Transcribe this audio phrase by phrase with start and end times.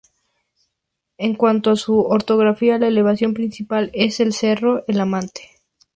[1.19, 5.51] En cuanto a su orografía la elevación principal es el Cerro El Amate.